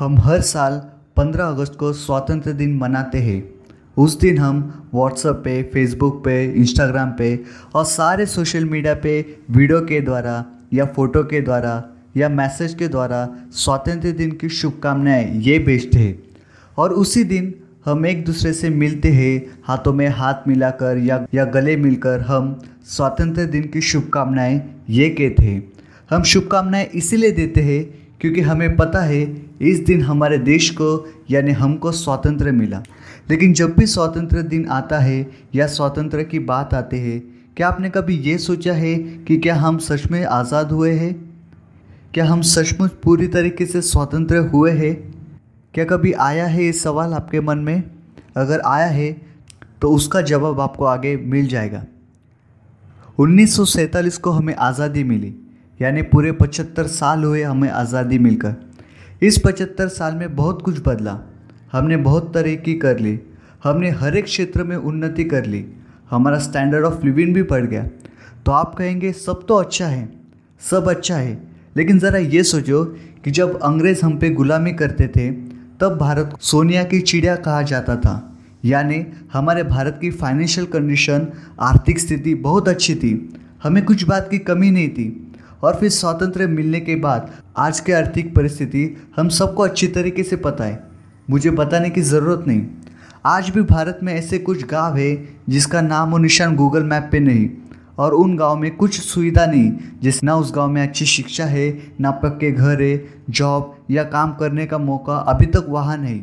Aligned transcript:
हम 0.00 0.18
हर 0.18 0.40
साल 0.40 0.80
15 1.16 1.44
अगस्त 1.44 1.74
को 1.74 1.92
स्वतंत्र 1.92 2.52
दिन 2.52 2.76
मनाते 2.76 3.18
हैं। 3.18 3.50
उस 3.96 4.18
दिन 4.20 4.38
हम 4.38 4.88
व्हाट्सएप 4.94 5.34
पे 5.34 5.62
फेसबुक 5.62 6.24
पे 6.24 6.44
इंस्टाग्राम 6.44 7.10
पे 7.10 7.44
और 7.74 7.84
सारे 7.84 8.26
सोशल 8.26 8.64
मीडिया 8.64 8.94
पे 8.94 9.36
वीडियो 9.50 9.80
के 9.80 10.00
द्वारा 10.00 10.44
या 10.74 10.84
फ़ोटो 10.86 11.22
के 11.24 11.40
द्वारा 11.40 11.84
या 12.16 12.28
मैसेज 12.28 12.74
के 12.74 12.88
द्वारा 12.88 13.28
स्वतंत्र 13.52 14.10
दिन 14.10 14.30
की 14.30 14.48
शुभकामनाएँ 14.48 15.40
ये 15.40 15.58
भेजते 15.58 15.98
हैं। 15.98 16.18
और 16.78 16.92
उसी 16.92 17.24
दिन 17.24 17.54
हम 17.84 18.06
एक 18.06 18.24
दूसरे 18.24 18.52
से 18.52 18.70
मिलते 18.70 19.08
हैं, 19.08 19.60
हाथों 19.64 19.92
में 19.92 20.08
हाथ 20.08 20.48
मिलाकर 20.48 20.98
या 20.98 21.26
या 21.34 21.44
गले 21.44 21.76
मिलकर 21.76 22.20
हम 22.20 22.58
स्वतंत्र 22.86 23.44
दिन 23.44 23.62
की 23.62 23.80
शुभकामनाएँ 23.80 24.60
ये 24.90 25.10
कहते 25.10 25.42
हैं। 25.42 25.72
हम 26.10 26.22
शुभकामनाएँ 26.22 26.84
इसीलिए 26.84 27.30
देते 27.32 27.60
हैं 27.60 27.99
क्योंकि 28.20 28.40
हमें 28.40 28.76
पता 28.76 29.00
है, 29.00 29.22
इस 29.62 29.80
दिन 29.80 30.02
हमारे 30.02 30.38
देश 30.38 30.70
को, 30.70 31.12
यानी 31.30 31.52
हमको 31.52 31.92
स्वातंत्र 31.92 32.52
मिला। 32.52 32.82
लेकिन 33.30 33.52
जब 33.52 33.74
भी 33.76 33.86
स्वतंत्र 33.86 34.42
दिन 34.42 34.66
आता 34.68 34.98
है, 34.98 35.30
या 35.54 35.66
स्वातंत्र 35.66 36.22
की 36.22 36.38
बात 36.38 36.74
आती 36.74 36.98
है, 36.98 37.18
क्या 37.56 37.68
आपने 37.68 37.90
कभी 37.90 38.16
ये 38.18 38.38
सोचा 38.38 38.72
है 38.72 38.94
कि 38.98 39.36
क्या 39.36 39.54
हम 39.54 39.78
सच 39.78 40.10
में 40.10 40.24
आज़ाद 40.24 40.72
हुए 40.72 40.92
हैं? 40.92 41.14
क्या 42.14 42.24
हम 42.24 42.42
सचमुच 42.42 42.90
पूरी 43.02 43.26
तरीके 43.28 43.66
से 43.66 43.80
स्वतंत्र 43.82 44.38
हुए 44.48 44.70
हैं? 44.72 44.94
क्या 45.74 45.84
कभी 45.84 46.12
आया 46.12 46.46
है 46.46 46.64
ये 46.64 46.72
सवाल 46.72 47.12
आपके 47.14 47.40
मन 47.40 47.58
में? 47.58 47.82
अगर 48.36 48.60
आया 48.60 48.86
है 48.86 49.12
तो 49.82 49.90
उसका 49.90 50.20
जवाब 50.20 50.60
आपको 50.60 50.84
आगे 50.84 51.16
मिल 51.16 51.46
जाएगा। 51.46 51.84
उन्नीस 53.18 53.56
सौ 53.56 53.64
सैंतालीस 53.64 54.18
को 54.18 54.30
हमें 54.30 54.54
आज़ादी 54.54 55.04
मिली। 55.04 55.34
यानी 55.80 56.02
पूरे 56.02 56.32
पचहत्तर 56.32 56.86
साल 56.86 57.24
हुए 57.24 57.42
हमें 57.42 57.70
आज़ादी 57.70 58.18
मिलकर। 58.18 58.54
इस 59.22 59.38
पचहत्तर 59.44 59.88
साल 59.88 60.14
में 60.14 60.36
बहुत 60.36 60.62
कुछ 60.62 60.80
बदला। 60.86 61.20
हमने 61.72 61.96
बहुत 61.96 62.34
तरक्की 62.34 62.74
कर 62.74 62.98
ली। 62.98 63.20
हमने 63.64 63.90
हर 63.90 64.16
एक 64.16 64.24
क्षेत्र 64.24 64.64
में 64.64 64.76
उन्नति 64.76 65.24
कर 65.24 65.46
ली। 65.46 65.66
हमारा 66.10 66.38
स्टैंडर्ड 66.38 66.84
ऑफ़ 66.84 67.04
लिविंग 67.04 67.34
भी 67.34 67.42
बढ़ 67.42 67.66
गया। 67.66 67.88
तो 68.46 68.52
आप 68.52 68.74
कहेंगे, 68.74 69.12
सब 69.12 69.46
तो 69.46 69.54
अच्छा 69.54 69.86
है। 69.86 70.12
सब 70.70 70.88
अच्छा 70.88 71.16
है। 71.16 71.48
लेकिन 71.76 71.98
ज़रा 71.98 72.18
ये 72.18 72.42
सोचो 72.42 72.84
कि 73.24 73.30
जब 73.30 73.60
अंग्रेज़ 73.60 74.04
हम 74.04 74.18
पे 74.18 74.30
गुलामी 74.30 74.72
करते 74.72 75.08
थे, 75.08 75.30
तब 75.80 75.98
भारत 76.00 76.36
सोनिया 76.40 76.84
की 76.84 77.00
चिड़िया 77.00 77.36
कहा 77.36 77.62
जाता 77.62 77.96
था। 77.96 78.38
यानी 78.64 79.06
हमारे 79.32 79.62
भारत 79.62 79.98
की 80.00 80.10
फाइनेंशियल 80.10 80.66
कंडीशन 80.66 81.26
आर्थिक 81.60 81.98
स्थिति 81.98 82.34
बहुत 82.34 82.68
अच्छी 82.68 82.94
थी। 82.94 83.34
हमें 83.62 83.84
कुछ 83.84 84.04
बात 84.04 84.28
की 84.30 84.38
कमी 84.38 84.70
नहीं 84.70 84.88
थी। 84.88 85.29
और 85.62 85.76
फिर 85.76 85.88
स्वातंत्र 85.90 86.46
मिलने 86.46 86.80
के 86.80 86.94
बाद 86.96 87.30
आज 87.56 87.80
की 87.80 87.92
आर्थिक 87.92 88.34
परिस्थिति 88.34 88.84
हम 89.16 89.28
सबको 89.28 89.62
अच्छी 89.62 89.86
तरीके 89.86 90.22
से 90.22 90.36
पता 90.36 90.64
है। 90.64 90.82
मुझे 91.30 91.50
बताने 91.50 91.90
की 91.90 92.00
ज़रूरत 92.00 92.44
नहीं। 92.46 92.66
आज 93.26 93.50
भी 93.50 93.62
भारत 93.62 93.98
में 94.02 94.12
ऐसे 94.14 94.38
कुछ 94.38 94.64
गाँव 94.66 94.96
है 94.96 95.14
जिसका 95.48 95.80
नाम 95.80 96.14
और 96.14 96.20
निशान 96.20 96.56
गूगल 96.56 96.82
मैप 96.82 97.08
पे 97.12 97.20
नहीं 97.20 97.48
और 97.98 98.14
उन 98.14 98.36
गाँव 98.36 98.56
में 98.56 98.74
कुछ 98.76 99.00
सुविधा 99.00 99.46
नहीं। 99.46 99.72
जैसे 100.02 100.26
ना 100.26 100.36
उस 100.36 100.52
गाँव 100.54 100.68
में 100.68 100.82
अच्छी 100.82 101.06
शिक्षा 101.06 101.44
है, 101.44 101.92
ना 102.00 102.10
पक्के 102.10 102.50
घर 102.52 102.82
है 102.82 103.08
जॉब 103.30 103.74
या 103.90 104.04
काम 104.04 104.32
करने 104.32 104.66
का 104.66 104.78
मौका 104.78 105.16
अभी 105.16 105.46
तक 105.46 105.66
वहाँ 105.68 105.96
नहीं। 105.96 106.22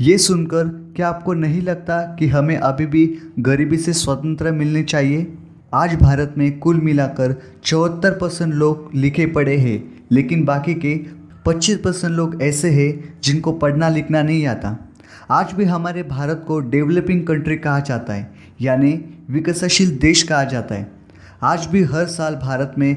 ये 0.00 0.18
सुनकर 0.18 0.68
क्या 0.96 1.08
आपको 1.08 1.34
नहीं 1.34 1.60
लगता 1.62 2.00
कि 2.18 2.26
हमें 2.26 2.56
अभी 2.56 2.86
भी 2.86 3.06
गरीबी 3.38 3.76
से 3.76 3.92
स्वतंत्र 3.92 4.52
मिलने 4.52 4.82
चाहिए? 4.82 5.32
आज 5.72 5.94
भारत 5.94 6.34
में 6.38 6.58
कुल 6.58 6.80
मिलाकर 6.80 7.34
चौहत्तर 7.64 8.10
परसेंट 8.10 8.52
लोग 8.54 8.90
लिखे 8.94 9.26
पढ़े 9.26 9.56
हैं, 9.56 10.04
लेकिन 10.12 10.44
बाकी 10.44 10.74
के 10.74 10.94
25 11.46 11.76
परसेंट 11.76 12.12
लोग 12.12 12.42
ऐसे 12.42 12.70
हैं 12.70 13.18
जिनको 13.24 13.52
पढ़ना 13.54 13.88
लिखना 13.88 14.22
नहीं 14.22 14.46
आता। 14.46 14.76
आज 15.30 15.52
भी 15.52 15.64
हमारे 15.64 16.02
भारत 16.02 16.44
को 16.48 16.60
डेवलपिंग 16.60 17.26
कंट्री 17.26 17.56
कहा 17.56 17.80
जाता 17.80 18.12
है, 18.12 18.30
यानी 18.60 18.92
विकसनशील 19.30 19.96
देश 19.98 20.22
कहा 20.22 20.44
जाता 20.44 20.74
है। 20.74 20.90
आज 21.42 21.66
भी 21.66 21.82
हर 21.84 22.06
साल 22.06 22.34
भारत 22.36 22.74
में 22.78 22.96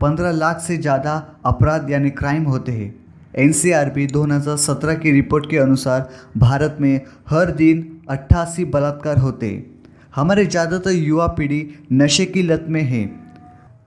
15 0.00 0.32
लाख 0.32 0.60
से 0.60 0.76
ज़्यादा 0.76 1.22
अपराध, 1.44 1.90
यानी 1.90 2.10
क्राइम 2.12 2.44
होते 2.44 2.72
हैं। 2.72 2.94
एन 3.36 3.52
सी 3.52 3.70
आर 3.72 3.90
बी 3.90 4.06
दो 4.06 4.24
हज़ार 4.24 4.56
सत्रह 4.58 4.94
की 4.94 5.10
रिपोर्ट 5.12 5.50
के 5.50 5.58
अनुसार 5.58 6.10
भारत 6.38 6.76
में 6.80 7.00
हर 7.30 7.50
दिन 7.52 7.86
अट्ठासी 8.10 8.64
बलात्कार 8.66 9.18
होते 9.18 9.46
हैं। 9.46 9.75
हमारे 10.16 10.44
ज़्यादातर 10.46 10.90
युवा 10.90 11.26
पीढ़ी 11.28 11.66
नशे 11.92 12.24
की 12.26 12.42
लत 12.42 12.66
में 12.68 12.82
है। 12.82 13.04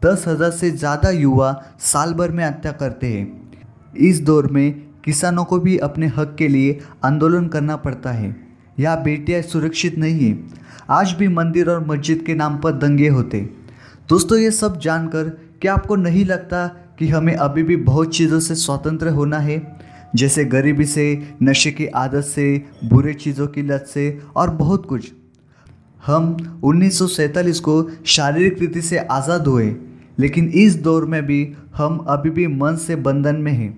दस 0.06 0.26
हज़ार 0.28 0.52
से 0.52 0.70
ज़्यादा 0.72 1.10
युवा 1.10 1.52
साल 1.82 2.14
भर 2.14 2.32
में 2.32 2.44
हत्या 2.46 2.72
करते 2.72 3.08
हैं। 3.08 3.96
इस 4.00 4.22
दौर 4.22 4.48
में 4.48 4.72
किसानों 5.06 5.44
को 5.44 5.60
भी 5.60 5.78
अपने 5.78 6.08
हक 6.08 6.36
के 6.40 6.48
लिए 6.48 6.80
आंदोलन 7.06 7.48
करना 7.48 7.76
पड़ता 7.78 8.12
है। 8.12 8.36
यहाँ 8.80 9.02
बेटियाँ 9.04 9.42
सुरक्षित 9.42 9.98
नहीं 9.98 10.30
है। 10.30 10.38
आज 10.90 11.12
भी 11.12 11.28
मंदिर 11.28 11.70
और 11.70 11.86
मस्जिद 11.88 12.24
के 12.28 12.36
नाम 12.36 12.58
पर 12.58 12.72
दंगे 12.74 13.08
होते। 13.08 13.40
दोस्तों, 14.10 14.38
ये 14.38 14.52
सब 14.52 14.80
जानकर 14.80 15.30
क्या 15.62 15.74
आपको 15.74 15.96
नहीं 15.96 16.26
लगता 16.26 16.68
कि 17.00 17.08
हमें 17.08 17.36
अभी 17.36 17.64
भी 17.64 17.76
बहुत 17.76 18.16
चीज़ों 18.16 18.40
से 18.40 18.56
स्वतंत्र 18.56 19.10
होना 19.10 19.40
है? 19.40 19.62
जैसे 20.16 20.46
गरीबी 20.46 20.86
से, 20.86 21.36
नशे 21.44 21.72
की 21.72 21.86
आदत 21.88 22.24
से, 22.26 22.66
बुरे 22.84 23.14
चीज़ों 23.16 23.48
की 23.48 23.62
लत 23.62 23.86
से 23.88 24.20
और 24.36 24.50
बहुत 24.50 24.86
कुछ। 24.86 25.12
हम 26.04 26.60
उन्नीस 26.64 26.98
सौ 27.00 27.08
सैंतालीस 27.08 27.60
को 27.60 27.76
शारीरिक 28.08 28.60
रीति 28.60 28.82
से 28.82 28.98
आज़ाद 29.00 29.48
हुए, 29.48 29.74
लेकिन 30.20 30.48
इस 30.56 30.76
दौर 30.82 31.06
में 31.06 31.22
भी 31.26 31.42
हम 31.76 31.98
अभी 32.10 32.30
भी 32.30 32.48
मन 32.50 32.76
से 32.78 32.96
बंधन 32.98 33.36
में 33.38 33.52
हैं। 33.52 33.78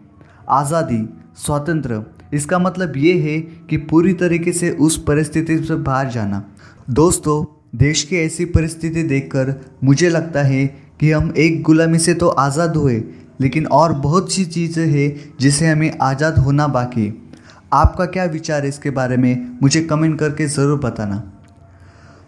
आज़ादी, 0.52 1.02
स्वतंत्र, 1.38 2.02
इसका 2.34 2.60
मतलब 2.60 2.94
ये 2.98 3.14
है 3.20 3.40
कि 3.70 3.78
पूरी 3.80 4.14
तरीके 4.16 4.52
से 4.54 4.70
उस 4.72 4.98
परिस्थिति 5.04 5.58
से 5.60 5.76
बाहर 5.78 6.10
जाना। 6.10 6.44
दोस्तों, 6.92 7.44
देश 7.78 8.04
की 8.04 8.16
ऐसी 8.18 8.46
परिस्थिति 8.48 9.04
देखकर 9.06 9.54
मुझे 9.84 10.10
लगता 10.10 10.44
है 10.44 10.66
कि 11.00 11.12
हम 11.12 11.34
एक 11.38 11.62
गुलामी 11.64 12.00
से 12.00 12.14
तो 12.14 12.28
आज़ाद 12.30 12.76
हुए, 12.78 13.02
लेकिन 13.42 13.66
और 13.68 13.94
बहुत 14.00 14.32
सी 14.34 14.46
चीज़ें 14.48 14.86
हैं 14.88 15.34
जिसे 15.40 15.68
हमें 15.68 15.92
आज़ाद 16.02 16.38
होना 16.38 16.68
बाकी 16.70 17.14
आपका 17.74 18.06
क्या 18.08 18.26
विचार 18.28 18.66
इसके 18.66 18.90
बारे 18.92 19.18
में 19.18 19.58
मुझे 19.62 19.82
कमेंट 19.84 20.18
करके 20.20 20.46
ज़रूर 20.48 20.80
बताना। 20.80 21.24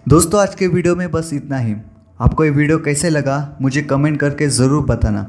दोस्तों, 0.06 0.40
आज 0.42 0.56
के 0.56 0.68
वीडियो 0.68 0.96
में 0.96 1.12
बस 1.12 1.30
इतना 1.34 1.58
ही। 1.58 1.74
आपको 2.20 2.46
ये 2.46 2.50
वीडियो 2.52 2.78
कैसे 2.78 3.10
लगा, 3.10 3.58
मुझे 3.62 3.82
कमेंट 3.82 4.20
करके 4.20 4.48
ज़रूर 4.48 4.84
बताना। 4.86 5.22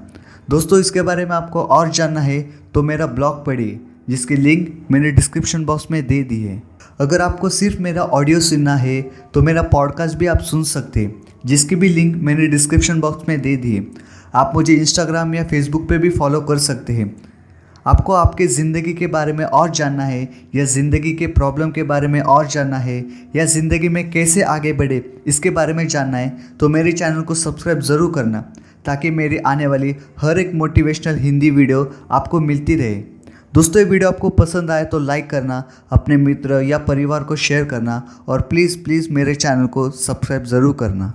दोस्तों, 0.51 0.79
इसके 0.81 1.03
बारे 1.03 1.25
में 1.25 1.33
आपको 1.33 1.63
और 1.63 1.91
जानना 1.91 2.21
है 2.21 2.41
तो 2.75 2.83
मेरा 2.83 3.07
ब्लॉग 3.09 3.45
पढ़िए, 3.47 3.79
जिसकी 4.09 4.37
लिंक 4.37 4.87
मैंने 4.91 5.11
डिस्क्रिप्शन 5.11 5.65
बॉक्स 5.65 5.87
में 5.91 6.07
दे 6.07 6.23
दी 6.23 6.43
है। 6.43 6.63
अगर 7.01 7.21
आपको 7.21 7.49
सिर्फ़ 7.49 7.81
मेरा 7.83 8.03
ऑडियो 8.03 8.41
सुनना 8.41 8.75
है 8.77 9.01
तो 9.35 9.43
मेरा 9.43 9.63
पॉडकास्ट 9.69 10.19
भी 10.19 10.27
आप 10.27 10.41
सुन 10.41 10.65
सकते 10.65 11.01
हैं, 11.01 11.15
जिसकी 11.47 11.77
भी 11.77 11.89
लिंक 11.89 12.17
मैंने 12.17 12.47
डिस्क्रिप्शन 12.49 13.01
बॉक्स 13.01 13.29
में 13.29 13.41
दे 13.43 13.57
दी 13.57 13.75
है। 13.77 13.87
आप 14.35 14.53
मुझे 14.55 14.75
इंस्टाग्राम 14.75 15.35
या 15.35 15.45
फेसबुक 15.45 15.89
पे 15.89 15.99
भी 15.99 16.11
फॉलो 16.11 16.41
कर 16.41 16.59
सकते 16.61 16.93
हैं। 16.93 17.15
आपको 17.87 18.13
आपके 18.15 18.47
ज़िंदगी 18.49 18.93
के 18.95 19.07
बारे 19.09 19.33
में 19.33 19.45
और 19.45 19.71
जानना 19.71 20.05
है, 20.05 20.29
या 20.55 20.65
ज़िंदगी 20.67 21.13
के 21.15 21.27
प्रॉब्लम 21.29 21.71
के 21.71 21.83
बारे 21.85 22.09
में 22.09 22.21
और 22.23 22.47
जानना 22.49 22.79
है, 22.79 22.99
या 23.37 23.45
ज़िंदगी 23.47 23.89
में 23.89 24.11
कैसे 24.11 24.43
आगे 24.45 24.73
बढ़े, 24.75 25.03
इसके 25.27 25.51
बारे 25.53 25.73
में 25.73 25.87
जानना 25.89 26.19
है 26.19 26.37
तो 26.61 26.69
मेरे 26.69 26.93
चैनल 26.93 27.23
को 27.23 27.35
सब्सक्राइब 27.37 27.81
ज़रूर 27.83 28.13
करना, 28.15 28.41
ताकि 28.87 29.11
मेरी 29.13 29.37
आने 29.39 29.67
वाली 29.67 29.95
हर 30.21 30.39
एक 30.39 30.55
मोटिवेशनल 30.55 31.19
हिंदी 31.19 31.51
वीडियो 31.53 31.91
आपको 32.13 32.41
मिलती 32.43 32.77
रहे। 32.77 32.95
दोस्तों, 33.55 33.83
ये 33.83 33.89
वीडियो 33.89 34.09
आपको 34.09 34.29
पसंद 34.31 34.71
आए 34.71 34.85
तो 34.85 34.99
लाइक 35.01 35.29
करना, 35.31 35.63
अपने 35.93 36.17
मित्र 36.19 36.61
या 36.63 36.79
परिवार 36.81 37.25
को 37.25 37.37
शेयर 37.39 37.65
करना, 37.65 38.03
और 38.29 38.41
प्लीज़ 38.43 38.79
प्लीज़ 38.85 39.13
मेरे 39.13 39.35
चैनल 39.37 39.67
को 39.69 39.89
सब्सक्राइब 39.91 40.45
ज़रूर 40.47 40.75
करना। 40.81 41.13